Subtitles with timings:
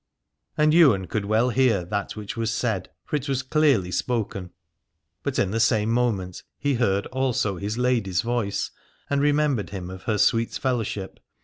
[0.57, 4.49] And Ywain could well hear that which was said, for it was clearly spoken:
[5.21, 8.71] but in the same moment he heard also his lady's voice
[9.11, 11.19] and remembered him of her sweet fellowship.